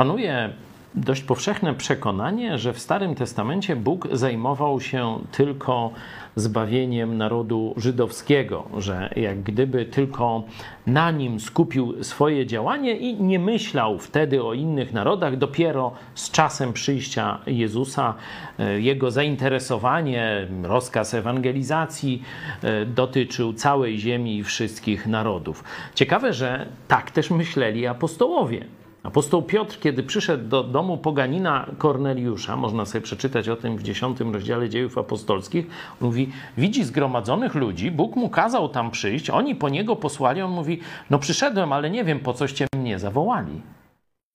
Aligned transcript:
Panuje 0.00 0.50
dość 0.94 1.22
powszechne 1.22 1.74
przekonanie, 1.74 2.58
że 2.58 2.72
w 2.72 2.78
Starym 2.78 3.14
Testamencie 3.14 3.76
Bóg 3.76 4.08
zajmował 4.12 4.80
się 4.80 5.18
tylko 5.32 5.90
zbawieniem 6.36 7.16
narodu 7.18 7.74
żydowskiego, 7.76 8.64
że 8.78 9.10
jak 9.16 9.42
gdyby 9.42 9.84
tylko 9.84 10.42
na 10.86 11.10
nim 11.10 11.40
skupił 11.40 12.04
swoje 12.04 12.46
działanie 12.46 12.96
i 12.96 13.22
nie 13.22 13.38
myślał 13.38 13.98
wtedy 13.98 14.42
o 14.42 14.54
innych 14.54 14.92
narodach, 14.92 15.36
dopiero 15.36 15.92
z 16.14 16.30
czasem 16.30 16.72
przyjścia 16.72 17.38
Jezusa 17.46 18.14
e, 18.58 18.80
jego 18.80 19.10
zainteresowanie, 19.10 20.48
rozkaz 20.62 21.14
ewangelizacji 21.14 22.22
e, 22.62 22.86
dotyczył 22.86 23.52
całej 23.52 23.98
ziemi 23.98 24.38
i 24.38 24.44
wszystkich 24.44 25.06
narodów. 25.06 25.64
Ciekawe, 25.94 26.32
że 26.32 26.66
tak 26.88 27.10
też 27.10 27.30
myśleli 27.30 27.86
apostołowie. 27.86 28.79
Apostoł 29.02 29.42
Piotr, 29.42 29.78
kiedy 29.80 30.02
przyszedł 30.02 30.48
do 30.48 30.62
domu 30.62 30.98
poganina 30.98 31.66
Korneliusza, 31.78 32.56
można 32.56 32.84
sobie 32.84 33.02
przeczytać 33.02 33.48
o 33.48 33.56
tym 33.56 33.76
w 33.76 33.82
dziesiątym 33.82 34.32
rozdziale 34.32 34.68
dziejów 34.68 34.98
apostolskich, 34.98 35.66
mówi, 36.00 36.32
widzi 36.58 36.84
zgromadzonych 36.84 37.54
ludzi, 37.54 37.90
Bóg 37.90 38.16
mu 38.16 38.28
kazał 38.28 38.68
tam 38.68 38.90
przyjść, 38.90 39.30
oni 39.30 39.54
po 39.54 39.68
niego 39.68 39.96
posłali, 39.96 40.42
on 40.42 40.50
mówi, 40.50 40.80
no 41.10 41.18
przyszedłem, 41.18 41.72
ale 41.72 41.90
nie 41.90 42.04
wiem, 42.04 42.20
po 42.20 42.34
coście 42.34 42.66
mnie 42.76 42.98
zawołali. 42.98 43.62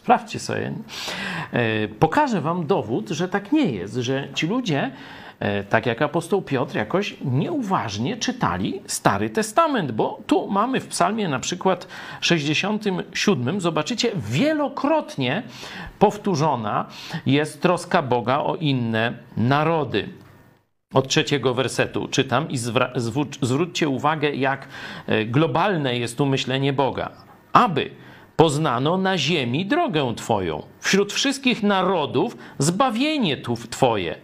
Sprawdźcie 0.00 0.38
sobie. 0.38 0.72
E, 1.52 1.88
pokażę 1.88 2.40
wam 2.40 2.66
dowód, 2.66 3.08
że 3.08 3.28
tak 3.28 3.52
nie 3.52 3.72
jest, 3.72 3.94
że 3.94 4.28
ci 4.34 4.46
ludzie 4.46 4.90
E, 5.40 5.64
tak 5.64 5.86
jak 5.86 6.02
apostoł 6.02 6.42
Piotr, 6.42 6.76
jakoś 6.76 7.16
nieuważnie 7.24 8.16
czytali 8.16 8.82
Stary 8.86 9.30
Testament, 9.30 9.92
bo 9.92 10.20
tu 10.26 10.50
mamy 10.50 10.80
w 10.80 10.86
psalmie 10.86 11.28
na 11.28 11.38
przykład 11.38 11.88
67, 12.20 13.60
zobaczycie, 13.60 14.10
wielokrotnie 14.16 15.42
powtórzona 15.98 16.86
jest 17.26 17.62
troska 17.62 18.02
Boga 18.02 18.38
o 18.38 18.56
inne 18.56 19.12
narody. 19.36 20.08
Od 20.94 21.08
trzeciego 21.08 21.54
wersetu 21.54 22.08
czytam 22.08 22.50
i 22.50 22.58
zwróćcie 23.40 23.88
uwagę, 23.88 24.30
jak 24.30 24.68
e, 25.06 25.24
globalne 25.24 25.98
jest 25.98 26.18
tu 26.18 26.26
myślenie 26.26 26.72
Boga. 26.72 27.10
Aby 27.52 27.90
Poznano 28.40 28.96
na 28.96 29.18
ziemi 29.18 29.66
drogę 29.66 30.14
Twoją, 30.16 30.62
wśród 30.80 31.12
wszystkich 31.12 31.62
narodów 31.62 32.36
zbawienie 32.58 33.36
Twoje. 33.70 34.14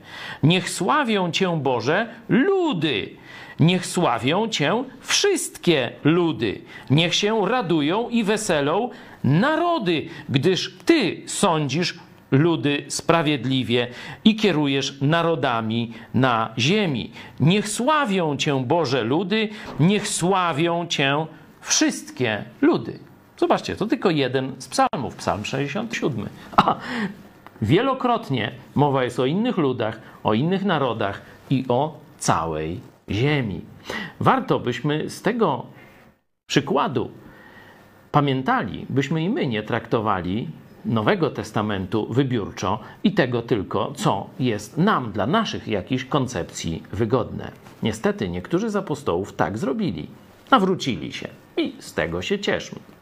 Niech 0.42 0.70
sławią 0.70 1.31
Cię, 1.31 1.61
Boże, 1.62 2.09
ludy. 2.28 3.17
Niech 3.61 3.87
sławią 3.87 4.48
Cię 4.48 4.84
wszystkie 5.00 5.92
ludy. 6.05 6.61
Niech 6.91 7.14
się 7.14 7.48
radują 7.48 8.09
i 8.09 8.25
weselą 8.25 8.91
narody, 9.25 10.09
gdyż 10.28 10.77
Ty 10.84 11.22
sądzisz 11.27 11.94
ludy 12.31 12.84
sprawiedliwie 12.89 13.89
i 14.25 14.37
kierujesz 14.37 15.00
narodami 15.00 15.92
na 16.14 16.55
ziemi. 16.59 17.11
Niech 17.41 17.69
sławią 17.69 18.37
Cię, 18.37 18.64
Boże, 18.67 19.05
ludy, 19.05 19.48
niech 19.81 20.09
sławią 20.09 20.87
Cię 20.87 21.27
wszystkie 21.61 22.44
ludy. 22.62 22.98
Zobaczcie, 23.39 23.77
to 23.77 23.87
tylko 23.87 24.11
jeden 24.11 24.53
z 24.59 24.69
psalmów, 24.69 25.17
psalm 25.17 25.45
67. 25.45 26.29
A 26.56 26.77
wielokrotnie 27.62 28.53
mowa 28.75 29.05
jest 29.05 29.20
o 29.20 29.27
innych 29.27 29.56
ludach, 29.56 30.01
o 30.25 30.34
innych 30.34 30.65
narodach 30.65 31.23
i 31.51 31.65
o 31.69 31.98
całej 32.19 32.81
ziemi. 33.11 33.61
Warto 34.20 34.61
byśmy 34.61 35.11
z 35.11 35.23
tego 35.23 35.67
przykładu 36.47 37.11
pamiętali, 38.12 38.87
byśmy 38.89 39.23
i 39.23 39.31
my 39.31 39.47
nie 39.47 39.62
traktowali 39.62 40.48
Nowego 40.84 41.31
Testamentu 41.31 42.06
wybiórczo 42.12 42.78
i 43.05 43.12
tego 43.12 43.43
tylko, 43.43 43.93
co 43.97 44.27
jest 44.39 44.78
nam, 44.78 45.12
dla 45.12 45.27
naszych 45.27 45.69
jakichś 45.69 46.05
koncepcji 46.05 46.82
wygodne. 46.93 47.53
Niestety 47.82 48.28
niektórzy 48.28 48.71
z 48.71 48.77
apostołów 48.77 49.32
tak 49.32 49.59
zrobili. 49.59 50.06
Nawrócili 50.50 51.12
się 51.12 51.28
i 51.56 51.75
z 51.78 51.94
tego 51.94 52.22
się 52.22 52.38
cieszmy. 52.38 52.96